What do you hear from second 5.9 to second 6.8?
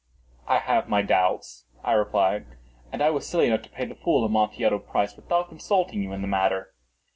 you in the matter.